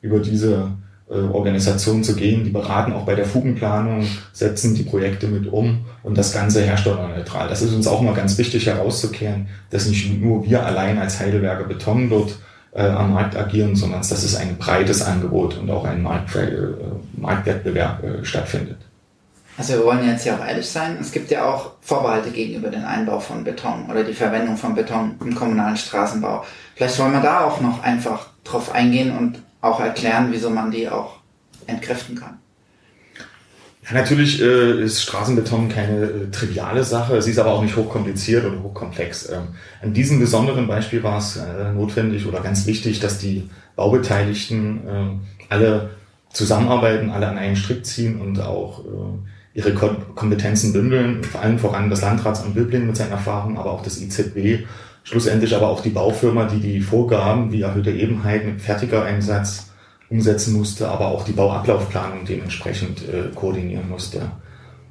über 0.00 0.20
diese 0.20 0.70
äh, 1.10 1.14
Organisationen 1.14 2.04
zu 2.04 2.14
gehen. 2.14 2.44
Die 2.44 2.50
beraten 2.50 2.92
auch 2.92 3.04
bei 3.04 3.14
der 3.14 3.24
Fugenplanung, 3.24 4.06
setzen 4.32 4.74
die 4.74 4.84
Projekte 4.84 5.26
mit 5.26 5.46
um 5.50 5.86
und 6.02 6.16
das 6.16 6.32
Ganze 6.32 6.62
herstellerneutral. 6.62 7.48
Das 7.48 7.62
ist 7.62 7.74
uns 7.74 7.86
auch 7.86 8.02
mal 8.02 8.14
ganz 8.14 8.38
wichtig 8.38 8.66
herauszukehren, 8.66 9.48
dass 9.70 9.88
nicht 9.88 10.20
nur 10.20 10.44
wir 10.44 10.64
allein 10.64 10.98
als 10.98 11.18
Heidelberger 11.18 11.64
Beton 11.64 12.10
dort 12.10 12.38
äh, 12.72 12.82
am 12.82 13.14
Markt 13.14 13.36
agieren, 13.36 13.74
sondern 13.74 14.00
dass 14.00 14.12
es 14.12 14.36
ein 14.36 14.56
breites 14.56 15.02
Angebot 15.02 15.58
und 15.58 15.70
auch 15.70 15.84
ein 15.84 16.02
Markt, 16.02 16.36
äh, 16.36 16.58
Marktwettbewerb 17.16 18.04
äh, 18.04 18.24
stattfindet. 18.24 18.78
Also 19.58 19.72
wir 19.72 19.84
wollen 19.84 20.06
jetzt 20.06 20.24
ja 20.24 20.36
auch 20.36 20.46
ehrlich 20.46 20.68
sein, 20.68 20.98
es 21.00 21.10
gibt 21.10 21.32
ja 21.32 21.44
auch 21.44 21.72
Vorbehalte 21.80 22.30
gegenüber 22.30 22.68
dem 22.68 22.84
Einbau 22.84 23.18
von 23.18 23.42
Beton 23.42 23.90
oder 23.90 24.04
die 24.04 24.14
Verwendung 24.14 24.56
von 24.56 24.76
Beton 24.76 25.16
im 25.20 25.34
kommunalen 25.34 25.76
Straßenbau. 25.76 26.44
Vielleicht 26.76 26.96
wollen 27.00 27.12
wir 27.12 27.20
da 27.20 27.40
auch 27.40 27.60
noch 27.60 27.82
einfach 27.82 28.28
drauf 28.44 28.72
eingehen 28.72 29.18
und 29.18 29.42
auch 29.60 29.80
erklären, 29.80 30.28
wieso 30.30 30.48
man 30.48 30.70
die 30.70 30.88
auch 30.88 31.16
entkräften 31.66 32.14
kann. 32.14 32.38
Ja, 33.84 33.94
natürlich 33.94 34.40
äh, 34.40 34.80
ist 34.80 35.02
Straßenbeton 35.02 35.68
keine 35.68 36.04
äh, 36.04 36.30
triviale 36.30 36.84
Sache, 36.84 37.20
sie 37.20 37.32
ist 37.32 37.38
aber 37.40 37.50
auch 37.50 37.62
nicht 37.62 37.74
hochkompliziert 37.74 38.44
oder 38.44 38.62
hochkomplex. 38.62 39.28
Ähm, 39.30 39.48
an 39.82 39.92
diesem 39.92 40.20
besonderen 40.20 40.68
Beispiel 40.68 41.02
war 41.02 41.18
es 41.18 41.36
äh, 41.36 41.72
notwendig 41.72 42.26
oder 42.26 42.40
ganz 42.42 42.64
wichtig, 42.66 43.00
dass 43.00 43.18
die 43.18 43.50
Baubeteiligten 43.74 44.82
ähm, 44.88 45.20
alle 45.48 45.90
zusammenarbeiten, 46.32 47.10
alle 47.10 47.26
an 47.26 47.38
einen 47.38 47.56
Strick 47.56 47.84
ziehen 47.84 48.20
und 48.20 48.40
auch 48.40 48.84
äh, 48.84 49.18
ihre 49.58 49.74
Kom 49.74 50.14
Kompetenzen 50.14 50.72
bündeln, 50.72 51.24
vor 51.24 51.42
allem 51.42 51.58
voran 51.58 51.90
das 51.90 52.02
Landratsamt 52.02 52.54
Böblingen 52.54 52.86
mit 52.86 52.96
seinen 52.96 53.10
Erfahrungen, 53.10 53.58
aber 53.58 53.72
auch 53.72 53.82
das 53.82 54.00
IZB, 54.00 54.66
schlussendlich 55.02 55.56
aber 55.56 55.66
auch 55.66 55.82
die 55.82 55.90
Baufirma, 55.90 56.44
die 56.44 56.60
die 56.60 56.80
Vorgaben 56.80 57.50
wie 57.50 57.62
erhöhte 57.62 57.90
Ebenheit 57.90 58.46
mit 58.46 58.60
fertiger 58.60 59.04
Einsatz 59.04 59.70
umsetzen 60.10 60.54
musste, 60.56 60.88
aber 60.88 61.08
auch 61.08 61.24
die 61.24 61.32
Bauablaufplanung 61.32 62.24
dementsprechend 62.24 63.00
äh, 63.08 63.34
koordinieren 63.34 63.88
musste. 63.88 64.30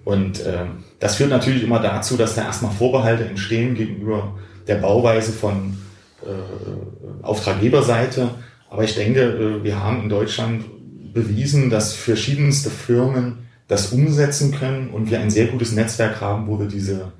Und 0.04 0.42
äh, 0.42 0.66
das 1.00 1.16
führt 1.16 1.30
natürlich 1.30 1.64
immer 1.64 1.80
dazu, 1.80 2.18
dass 2.18 2.36
da 2.36 2.44
erstmal 2.44 2.72
Vorbehalte 2.72 3.24
entstehen 3.24 3.74
gegenüber 3.74 4.38
der 4.68 4.76
Bauweise 4.76 5.32
von 5.32 5.78
äh, 6.24 7.24
Auftraggeberseite. 7.24 8.32
Aber 8.70 8.84
ich 8.84 8.96
denke, 8.96 9.22
äh, 9.22 9.64
wir 9.64 9.82
haben 9.82 10.04
in 10.04 10.10
Deutschland 10.10 10.66
bewiesen, 11.14 11.70
dass 11.70 11.94
verschiedenste 11.94 12.70
Firmen 12.70 13.47
das 13.68 13.92
umsetzen 13.92 14.52
können 14.52 14.90
und 14.90 15.12
wir 15.12 15.20
ein 15.20 15.30
sehr 15.30 15.48
gutes 15.48 15.74
Netzwerk 15.74 16.22
haben, 16.22 16.48
wo 16.48 16.60
wir 16.60 16.68
diese 16.68 17.12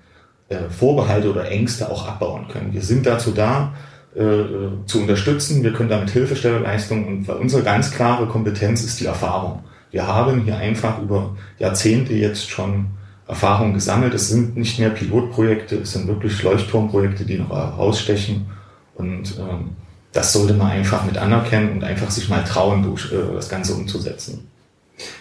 äh, 0.50 0.70
Vorbehalte 0.70 1.30
oder 1.30 1.50
Ängste 1.50 1.90
auch 1.90 2.08
abbauen 2.08 2.48
können. 2.48 2.74
Wir 2.74 2.82
sind 2.82 3.06
dazu 3.06 3.32
da, 3.32 3.74
äh, 4.16 4.86
zu 4.86 5.02
unterstützen. 5.02 5.64
Wir 5.64 5.74
können 5.74 5.90
damit 5.90 6.10
Hilfestellerleistungen 6.10 7.06
und 7.06 7.30
unsere 7.30 7.64
ganz 7.64 7.92
klare 7.92 8.28
Kompetenz 8.28 8.84
ist 8.84 9.00
die 9.00 9.06
Erfahrung. 9.06 9.64
Wir 9.92 10.08
haben 10.08 10.44
hier 10.44 10.58
einfach 10.58 11.02
über 11.02 11.36
Jahrzehnte 11.60 12.14
jetzt 12.14 12.50
schon 12.50 12.88
Erfahrung 13.28 13.74
gesammelt. 13.74 14.14
Es 14.14 14.30
sind 14.30 14.56
nicht 14.56 14.80
mehr 14.80 14.90
Pilotprojekte, 14.90 15.78
es 15.78 15.94
sind 15.94 16.08
wirklich 16.08 16.42
Leuchtturmprojekte, 16.44 17.26
die 17.26 17.38
noch 17.38 17.50
herausstechen. 17.52 18.48
Und 18.96 19.38
ähm, 19.38 19.76
das 20.14 20.34
sollte 20.34 20.54
man 20.54 20.72
einfach 20.72 21.06
mit 21.06 21.18
anerkennen 21.18 21.74
und 21.74 21.84
einfach 21.84 22.10
sich 22.10 22.30
mal 22.30 22.44
trauen, 22.44 22.84
durch, 22.84 23.12
äh, 23.12 23.34
das 23.36 23.50
Ganze 23.50 23.74
umzusetzen. 23.74 24.48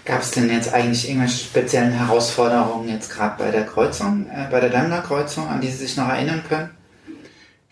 Gab 0.05 0.23
es 0.23 0.31
denn 0.31 0.51
jetzt 0.51 0.73
eigentlich 0.73 1.09
irgendwelche 1.09 1.45
speziellen 1.45 1.93
Herausforderungen 1.93 2.89
jetzt 2.89 3.11
gerade 3.11 3.35
bei 3.43 3.51
der 3.51 3.67
Kreuzung, 3.67 4.27
äh, 4.31 4.49
bei 4.51 4.61
der 4.61 4.71
Daimler-Kreuzung, 4.71 5.49
an 5.49 5.61
die 5.61 5.69
Sie 5.69 5.87
sich 5.87 5.97
noch 5.97 6.09
erinnern 6.09 6.43
können? 6.49 6.71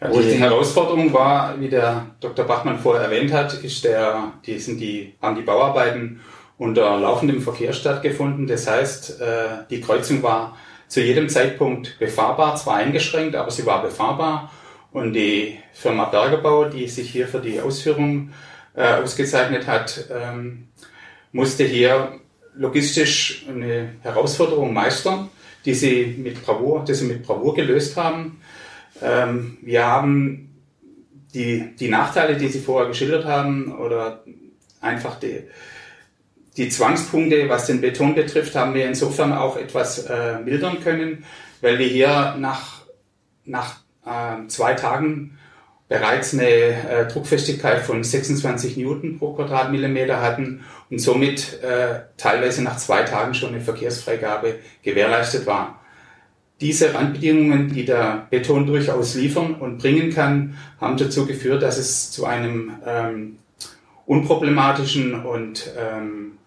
Ja, 0.00 0.10
die 0.10 0.34
Herausforderung 0.34 1.12
war, 1.14 1.58
wie 1.58 1.68
der 1.68 2.06
Dr. 2.20 2.44
Bachmann 2.44 2.78
vorher 2.78 3.04
erwähnt 3.04 3.32
hat, 3.32 3.54
ist 3.54 3.84
der, 3.84 4.32
die 4.44 4.58
sind 4.58 4.80
die, 4.80 5.14
haben 5.22 5.36
die 5.36 5.42
Bauarbeiten 5.42 6.20
unter 6.58 6.98
laufendem 6.98 7.40
Verkehr 7.40 7.72
stattgefunden. 7.72 8.46
Das 8.46 8.68
heißt, 8.68 9.20
äh, 9.20 9.24
die 9.70 9.80
Kreuzung 9.80 10.22
war 10.22 10.56
zu 10.88 11.00
jedem 11.00 11.28
Zeitpunkt 11.28 11.98
befahrbar, 11.98 12.56
zwar 12.56 12.76
eingeschränkt, 12.76 13.34
aber 13.34 13.50
sie 13.50 13.64
war 13.64 13.82
befahrbar. 13.82 14.50
Und 14.92 15.14
die 15.14 15.58
Firma 15.72 16.04
Bergebau, 16.04 16.66
die 16.66 16.86
sich 16.86 17.10
hier 17.10 17.26
für 17.26 17.40
die 17.40 17.60
Ausführung 17.60 18.30
äh, 18.76 18.94
ausgezeichnet 18.94 19.66
hat, 19.66 20.04
ähm, 20.12 20.68
musste 21.34 21.64
hier 21.64 22.20
logistisch 22.54 23.44
eine 23.48 23.96
Herausforderung 24.02 24.72
meistern, 24.72 25.28
die 25.64 25.74
sie 25.74 26.14
mit 26.16 26.42
Bravour, 26.44 26.84
die 26.84 26.94
sie 26.94 27.06
mit 27.06 27.24
Bravour 27.24 27.54
gelöst 27.54 27.96
haben. 27.96 28.40
Ähm, 29.02 29.58
wir 29.60 29.84
haben 29.84 30.62
die, 31.34 31.74
die 31.74 31.88
Nachteile, 31.88 32.36
die 32.36 32.46
Sie 32.46 32.60
vorher 32.60 32.86
geschildert 32.86 33.24
haben, 33.24 33.76
oder 33.76 34.22
einfach 34.80 35.18
die, 35.18 35.42
die 36.56 36.68
Zwangspunkte, 36.68 37.48
was 37.48 37.66
den 37.66 37.80
Beton 37.80 38.14
betrifft, 38.14 38.54
haben 38.54 38.74
wir 38.74 38.86
insofern 38.86 39.32
auch 39.32 39.56
etwas 39.56 40.06
äh, 40.06 40.38
mildern 40.38 40.78
können, 40.80 41.24
weil 41.60 41.80
wir 41.80 41.88
hier 41.88 42.36
nach, 42.38 42.82
nach 43.44 43.80
äh, 44.06 44.46
zwei 44.46 44.74
Tagen 44.74 45.36
bereits 45.88 46.32
eine 46.32 46.48
äh, 46.48 47.08
Druckfestigkeit 47.08 47.82
von 47.82 48.02
26 48.02 48.76
Newton 48.76 49.18
pro 49.18 49.34
Quadratmillimeter 49.34 50.20
hatten 50.20 50.64
und 50.94 51.00
somit 51.00 51.60
äh, 51.62 52.02
teilweise 52.16 52.62
nach 52.62 52.76
zwei 52.76 53.02
Tagen 53.02 53.34
schon 53.34 53.50
eine 53.50 53.60
Verkehrsfreigabe 53.60 54.60
gewährleistet 54.82 55.46
war 55.46 55.80
diese 56.60 56.94
Randbedingungen, 56.94 57.72
die 57.72 57.84
der 57.84 58.26
Beton 58.30 58.66
durchaus 58.66 59.14
liefern 59.14 59.54
und 59.56 59.78
bringen 59.78 60.10
kann, 60.10 60.56
haben 60.80 60.96
dazu 60.96 61.26
geführt, 61.26 61.62
dass 61.62 61.78
es 61.78 62.10
zu 62.10 62.24
einem 62.26 62.72
ähm, 62.86 63.38
unproblematischen 64.06 65.24
und 65.24 65.70
ähm, 65.76 66.38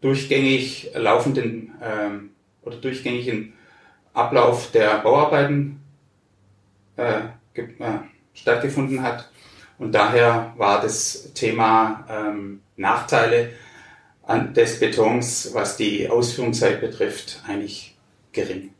durchgängig 0.00 0.92
laufenden 0.94 1.72
ähm, 1.82 2.30
oder 2.62 2.76
durchgängigen 2.76 3.54
Ablauf 4.14 4.70
der 4.70 4.98
Bauarbeiten 5.00 5.80
äh, 6.96 7.20
äh, 7.54 7.64
stattgefunden 8.34 9.02
hat. 9.02 9.30
Und 9.80 9.92
daher 9.92 10.52
war 10.58 10.82
das 10.82 11.32
Thema 11.32 12.04
ähm, 12.08 12.60
Nachteile 12.76 13.48
des 14.54 14.78
Betons, 14.78 15.50
was 15.54 15.78
die 15.78 16.08
Ausführungszeit 16.08 16.82
betrifft, 16.82 17.42
eigentlich 17.48 17.96
gering. 18.32 18.70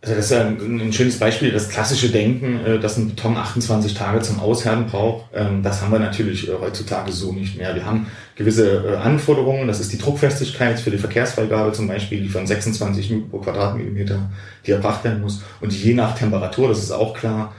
Also 0.00 0.14
das 0.14 0.26
ist 0.26 0.32
ein, 0.32 0.80
ein, 0.80 0.92
schönes 0.92 1.18
Beispiel, 1.18 1.50
das 1.50 1.68
klassische 1.68 2.10
Denken, 2.10 2.64
äh, 2.64 2.78
dass 2.78 2.96
ein 2.96 3.08
Beton 3.08 3.36
28 3.36 3.94
Tage 3.94 4.20
zum 4.20 4.38
Aushärten 4.38 4.86
braucht. 4.86 5.26
Ähm, 5.34 5.64
das 5.64 5.82
haben 5.82 5.92
wir 5.92 5.98
natürlich 5.98 6.48
äh, 6.48 6.52
heutzutage 6.60 7.10
so 7.10 7.32
nicht 7.32 7.58
mehr. 7.58 7.74
Wir 7.74 7.84
haben 7.84 8.06
gewisse 8.36 8.84
äh, 8.84 8.96
Anforderungen, 8.96 9.66
das 9.66 9.80
ist 9.80 9.92
die 9.92 9.98
Druckfestigkeit 9.98 10.78
für 10.78 10.90
die 10.90 10.98
Verkehrsfreigabe 10.98 11.72
zum 11.72 11.88
Beispiel, 11.88 12.20
die 12.20 12.28
von 12.28 12.46
26 12.46 13.10
Newton 13.10 13.30
pro 13.30 13.38
Quadratmillimeter, 13.38 14.30
die 14.64 14.70
erbracht 14.70 15.02
werden 15.04 15.20
muss. 15.20 15.42
Und 15.60 15.72
je 15.72 15.94
nach 15.94 16.16
Temperatur, 16.16 16.68
das 16.68 16.78
ist 16.78 16.92
auch 16.92 17.14
klar, 17.14 17.52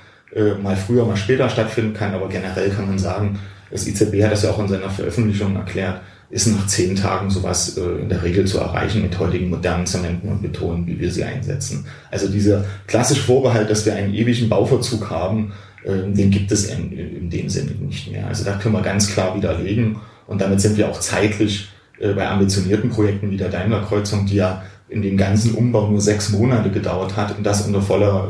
mal 0.62 0.76
früher, 0.76 1.06
mal 1.06 1.16
später 1.16 1.50
stattfinden 1.50 1.94
kann. 1.94 2.14
Aber 2.14 2.28
generell 2.28 2.70
kann 2.70 2.88
man 2.88 3.00
sagen, 3.00 3.40
das 3.72 3.88
IZB 3.88 4.24
hat 4.24 4.32
das 4.32 4.44
ja 4.44 4.52
auch 4.52 4.60
in 4.60 4.68
seiner 4.68 4.90
Veröffentlichung 4.90 5.56
erklärt, 5.56 6.02
ist 6.30 6.48
nach 6.48 6.66
zehn 6.68 6.96
Tagen 6.96 7.30
sowas 7.30 7.78
äh, 7.78 8.02
in 8.02 8.10
der 8.10 8.24
Regel 8.24 8.46
zu 8.46 8.60
erreichen 8.60 9.04
mit 9.04 9.18
heutigen 9.20 9.50
modernen 9.50 9.86
Zementen 9.86 10.30
und 10.30 10.42
Betonen, 10.42 10.88
wie 10.88 11.00
wir 11.00 11.12
sie 11.12 11.24
einsetzen. 11.24 11.86
Also 12.10 12.28
dieser 12.28 12.66
klassische 12.88 13.22
Vorbehalt, 13.22 13.70
dass 13.70 13.86
wir 13.86 13.96
einen 13.96 14.14
ewigen 14.14 14.50
Bauverzug 14.50 15.10
haben, 15.12 15.54
äh, 15.84 16.12
den 16.12 16.32
gibt 16.32 16.52
es 16.52 16.66
in, 16.66 16.92
in 16.92 17.30
dem 17.30 17.50
Sinne 17.50 17.72
nicht 17.72 18.12
mehr. 18.12 18.28
Also 18.28 18.44
da 18.44 18.54
können 18.54 18.74
wir 18.74 18.82
ganz 18.82 19.12
klar 19.12 19.36
widerlegen 19.36 19.98
und 20.26 20.42
damit 20.42 20.60
sind 20.60 20.78
wir 20.78 20.90
auch 20.90 21.00
zeitlich 21.00 21.70
äh, 22.00 22.14
bei 22.14 22.28
ambitionierten 22.28 22.90
Projekten 22.90 23.30
wie 23.30 23.38
der 23.38 23.50
Daimler-Kreuzung, 23.50 24.26
die 24.26 24.36
ja 24.36 24.64
in 24.94 25.02
dem 25.02 25.18
ganzen 25.18 25.56
Umbau 25.56 25.90
nur 25.90 26.00
sechs 26.00 26.30
Monate 26.30 26.70
gedauert 26.70 27.18
hat 27.18 27.36
und 27.36 27.44
das 27.44 27.66
unter 27.66 27.82
voller 27.82 28.30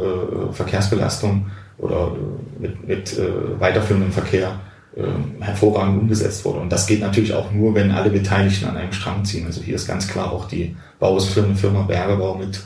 äh, 0.50 0.54
Verkehrsbelastung 0.54 1.48
oder 1.78 2.16
äh, 2.16 2.62
mit, 2.62 2.88
mit 2.88 3.20
äh, 3.20 3.60
weiterführendem 3.60 4.12
Verkehr 4.12 4.60
äh, 4.96 5.44
hervorragend 5.44 6.02
umgesetzt 6.02 6.46
wurde. 6.46 6.62
Und 6.62 6.72
das 6.72 6.88
geht 6.88 7.02
natürlich 7.02 7.34
auch 7.34 7.52
nur, 7.52 7.76
wenn 7.76 7.92
alle 7.92 8.10
Beteiligten 8.10 8.66
an 8.66 8.78
einem 8.78 8.94
Strang 8.94 9.26
ziehen. 9.26 9.46
Also 9.46 9.62
hier 9.62 9.76
ist 9.76 9.88
ganz 9.88 10.08
klar 10.08 10.32
auch 10.32 10.48
die 10.48 10.76
Bausfirma 11.00 11.54
Firma 11.54 11.82
Bergebau 11.82 12.36
mit 12.36 12.62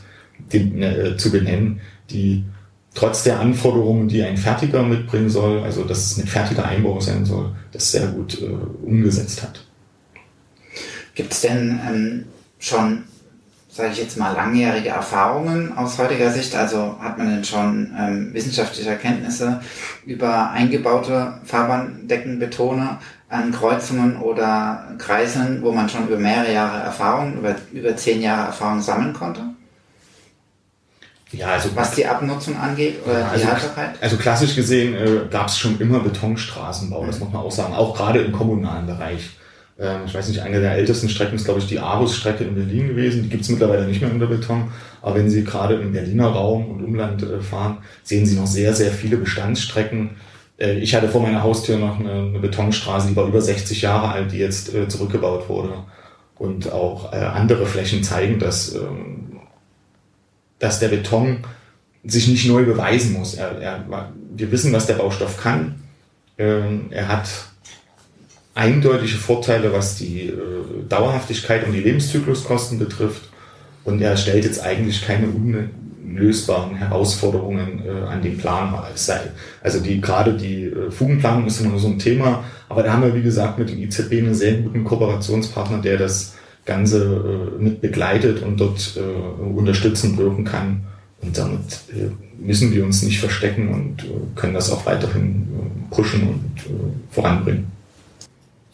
dem, 0.54 0.80
äh, 0.82 1.18
zu 1.18 1.32
benennen, 1.32 1.80
die 2.12 2.44
trotz 2.94 3.24
der 3.24 3.40
Anforderungen, 3.40 4.08
die 4.08 4.22
ein 4.24 4.38
Fertiger 4.38 4.84
mitbringen 4.84 5.30
soll, 5.30 5.64
also 5.64 5.84
dass 5.84 6.12
es 6.12 6.18
ein 6.18 6.28
fertiger 6.28 6.66
Einbau 6.66 7.00
sein 7.00 7.26
soll, 7.26 7.52
das 7.72 7.92
sehr 7.92 8.08
gut 8.08 8.42
äh, 8.42 8.46
umgesetzt 8.86 9.42
hat. 9.42 9.64
Gibt 11.16 11.34
es 11.34 11.42
denn 11.42 11.80
ähm, 11.88 12.26
schon 12.60 13.04
sage 13.78 13.92
ich 13.92 14.00
jetzt 14.00 14.18
mal, 14.18 14.34
langjährige 14.34 14.90
Erfahrungen 14.90 15.78
aus 15.78 16.00
heutiger 16.00 16.32
Sicht? 16.32 16.56
Also 16.56 16.96
hat 17.00 17.20
man 17.20 17.30
denn 17.30 17.44
schon 17.44 17.94
ähm, 17.98 18.34
wissenschaftliche 18.34 18.90
Erkenntnisse 18.90 19.62
über 20.04 20.50
eingebaute 20.50 21.36
Fahrbahndeckenbetone 21.46 22.98
an 23.30 23.52
Kreuzungen 23.52 24.18
oder 24.18 24.96
Kreiseln, 24.98 25.62
wo 25.62 25.72
man 25.72 25.88
schon 25.90 26.08
über 26.08 26.18
mehrere 26.18 26.52
Jahre 26.52 26.82
Erfahrung, 26.82 27.38
über, 27.38 27.56
über 27.72 27.96
zehn 27.96 28.22
Jahre 28.22 28.48
Erfahrung 28.48 28.82
sammeln 28.82 29.14
konnte? 29.14 29.42
Ja, 31.32 31.50
also 31.50 31.70
was 31.76 31.92
die 31.92 32.08
Abnutzung 32.08 32.58
angeht 32.58 33.00
oder 33.06 33.20
ja, 33.20 33.28
also, 33.28 33.46
die 33.46 33.52
Haltbarkeit? 33.52 33.90
Also 34.02 34.18
klassisch 34.18 34.56
gesehen 34.56 34.96
äh, 34.96 35.28
gab 35.30 35.50
es 35.50 35.60
schon 35.60 35.80
immer 35.80 36.00
Betonstraßenbau, 36.00 37.06
das 37.06 37.20
muss 37.20 37.32
man 37.32 37.44
auch 37.44 37.52
sagen, 37.52 37.76
auch 37.76 37.96
gerade 37.96 38.22
im 38.22 38.32
kommunalen 38.32 38.88
Bereich. 38.88 39.30
Ähm, 39.80 40.02
ich 40.06 40.14
weiß 40.14 40.28
nicht, 40.30 40.42
eine 40.42 40.60
der 40.60 40.74
ältesten 40.74 41.10
Strecken 41.10 41.36
ist, 41.36 41.46
glaube 41.46 41.60
ich, 41.60 41.68
die 41.68 41.80
Arus-Strecke 41.80 42.44
in 42.44 42.56
Berlin 42.56 42.88
gewesen. 42.88 43.24
Die 43.24 43.30
gibt 43.30 43.44
es 43.44 43.50
mittlerweile 43.50 43.88
nicht 43.88 44.02
mehr 44.02 44.12
unter 44.12 44.28
Beton. 44.28 44.72
Aber 45.02 45.16
wenn 45.16 45.30
Sie 45.30 45.44
gerade 45.44 45.76
im 45.76 45.92
Berliner 45.92 46.28
Raum 46.28 46.72
und 46.72 46.84
Umland 46.84 47.24
äh, 47.24 47.40
fahren, 47.40 47.80
sehen 48.04 48.26
Sie 48.26 48.36
noch 48.36 48.48
sehr, 48.48 48.74
sehr 48.74 48.92
viele 48.92 49.18
Bestandsstrecken. 49.18 50.12
Äh, 50.58 50.80
ich 50.80 50.96
hatte 50.96 51.10
vor 51.10 51.22
meiner 51.22 51.44
Haustür 51.44 51.78
noch 51.78 52.00
eine, 52.00 52.12
eine, 52.12 52.40
Betonstraße, 52.40 53.10
die 53.10 53.16
war 53.16 53.28
über 53.28 53.42
60 53.42 53.82
Jahre 53.82 54.10
alt, 54.10 54.32
die 54.32 54.40
jetzt 54.40 54.74
äh, 54.74 54.88
zurückgebaut 54.88 55.50
wurde. 55.50 55.74
Und 56.40 56.72
auch 56.72 57.12
andere 57.14 57.66
Flächen 57.66 58.04
zeigen, 58.04 58.38
dass, 58.38 58.76
ähm, 58.76 59.40
dass 60.60 60.80
der 60.80 60.90
Beton 60.90 61.40
sich 62.04 62.28
nicht 62.28 62.48
neu 62.48 62.64
beweisen 62.64 63.14
muss. 63.14 63.34
Er, 63.34 63.60
er, 63.60 64.12
wir 64.36 64.52
wissen, 64.52 64.72
was 64.72 64.86
der 64.86 64.96
Baustoff 64.96 65.42
kann. 65.42 65.82
Ähm, 66.38 66.88
er 66.92 67.08
hat 67.08 67.28
eindeutige 68.58 69.18
Vorteile, 69.18 69.72
was 69.72 69.96
die 69.96 70.30
äh, 70.30 70.34
Dauerhaftigkeit 70.90 71.66
und 71.66 71.74
die 71.74 71.80
Lebenszykluskosten 71.80 72.80
betrifft. 72.80 73.30
Und 73.84 74.02
er 74.02 74.18
stellt 74.18 74.44
jetzt 74.44 74.62
eigentlich 74.62 75.06
keine 75.06 75.28
unlösbaren 75.28 76.76
Herausforderungen 76.76 77.84
äh, 77.86 78.08
an 78.08 78.22
den 78.22 78.38
Plan. 78.38 78.74
Also 79.62 79.80
die, 79.80 80.02
gerade 80.02 80.34
die 80.34 80.66
äh, 80.66 80.92
Fugenplanung 80.92 81.46
ist 81.46 81.62
immer 81.62 81.70
nur 81.70 81.80
so 81.80 81.88
ein 81.88 82.00
Thema. 82.00 82.44
Aber 82.68 82.84
da 82.84 82.94
haben 82.94 83.04
wir, 83.04 83.16
wie 83.16 83.22
gesagt, 83.22 83.60
mit 83.60 83.70
dem 83.70 83.82
IZB 83.82 84.14
einen 84.14 84.34
sehr 84.34 84.56
guten 84.56 84.84
Kooperationspartner, 84.84 85.78
der 85.78 85.98
das 85.98 86.36
Ganze 86.66 87.52
äh, 87.60 87.64
mit 87.64 87.80
begleitet 87.80 88.42
und 88.42 88.60
dort 88.60 88.98
äh, 88.98 89.42
unterstützend 89.42 90.18
wirken 90.18 90.44
kann. 90.44 90.84
Und 91.22 91.38
damit 91.38 91.62
äh, 91.90 92.10
müssen 92.44 92.74
wir 92.74 92.84
uns 92.84 93.04
nicht 93.04 93.20
verstecken 93.20 93.70
und 93.70 94.04
äh, 94.04 94.08
können 94.36 94.56
das 94.56 94.72
auch 94.72 94.86
weiterhin 94.86 95.48
äh, 95.54 95.96
pushen 95.96 96.24
und 96.24 96.60
äh, 96.66 97.14
voranbringen. 97.14 97.77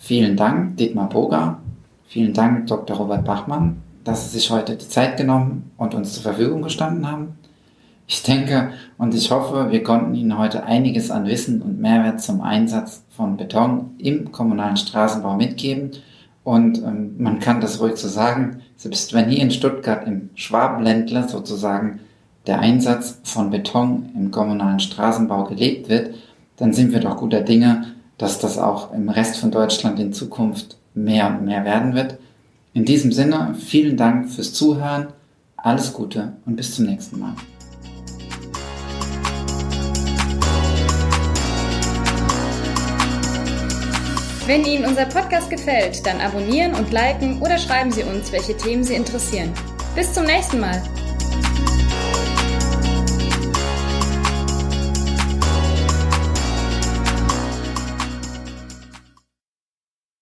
Vielen 0.06 0.36
Dank, 0.36 0.76
Dietmar 0.76 1.08
Boger. 1.08 1.60
Vielen 2.08 2.34
Dank, 2.34 2.68
Dr. 2.68 2.98
Robert 2.98 3.24
Bachmann, 3.24 3.82
dass 4.04 4.26
Sie 4.26 4.38
sich 4.38 4.52
heute 4.52 4.76
die 4.76 4.89
Zeit 4.89 5.16
genommen 5.16 5.72
und 5.78 5.96
uns 5.96 6.12
zur 6.12 6.24
Verfügung 6.24 6.62
gestanden 6.62 7.10
haben. 7.10 7.38
Ich 8.06 8.22
denke 8.22 8.72
und 8.98 9.16
ich 9.16 9.32
hoffe, 9.32 9.72
wir 9.72 9.82
konnten 9.82 10.13
Ihnen 10.13 10.38
heute 10.38 10.66
einiges 10.66 11.10
an 11.10 11.26
Wissen 11.26 11.62
und 11.62 11.80
Mehrwert 11.80 12.20
zum 12.20 12.42
Einsatz 12.42 13.06
von 13.16 13.38
Beton 13.38 13.92
im 13.98 14.34
kommunalen 14.34 14.76
Straßenbau 14.76 15.38
mitgeben. 15.38 15.92
Und 16.44 16.80
ähm, 16.80 17.16
man 17.20 17.39
kann 17.39 17.62
das 17.62 17.80
ruhig 17.80 17.96
so 17.96 18.10
sagen, 18.10 18.60
selbst 18.76 19.13
wenn 19.13 19.30
hier 19.30 19.42
in 19.42 19.52
Stuttgart 19.52 20.06
im 20.06 20.32
Schwabenländler 20.36 21.30
sozusagen 21.30 22.02
der 22.46 22.60
Einsatz 22.60 23.22
von 23.24 23.52
Beton 23.52 24.10
im 24.16 24.32
kommunalen 24.32 24.82
Straßenbau 24.82 25.46
gelebt 25.46 25.88
wird, 25.88 26.13
dann 26.58 26.74
sind 26.74 26.92
wir 26.92 27.00
doch 27.00 27.16
guter 27.16 27.39
Dinge, 27.39 27.86
dass 28.24 28.40
das 28.40 28.58
auch 28.58 28.94
im 28.94 29.10
Rest 29.10 29.36
von 29.36 29.52
Deutschland 29.52 30.00
in 30.00 30.14
Zukunft 30.14 30.78
mehr 30.94 31.28
und 31.28 31.44
mehr 31.44 31.66
werden 31.66 31.94
wird. 31.94 32.18
In 32.74 32.86
diesem 32.86 33.12
Sinne, 33.12 33.54
vielen 33.60 33.98
Dank 33.98 34.32
fürs 34.32 34.54
Zuhören, 34.54 35.08
alles 35.58 35.92
Gute 35.92 36.32
und 36.46 36.56
bis 36.56 36.74
zum 36.74 36.86
nächsten 36.86 37.20
Mal. 37.20 37.36
Wenn 44.46 44.64
Ihnen 44.64 44.86
unser 44.86 45.06
Podcast 45.06 45.50
gefällt, 45.50 46.06
dann 46.06 46.22
abonnieren 46.22 46.76
und 46.76 46.94
liken 46.94 47.42
oder 47.42 47.58
schreiben 47.58 47.92
Sie 47.92 48.04
uns, 48.04 48.32
welche 48.32 48.56
Themen 48.56 48.86
Sie 48.86 48.94
interessieren. 48.94 49.52
Bis 49.96 50.14
zum 50.14 50.24
nächsten 50.24 50.62
Mal. 50.62 50.82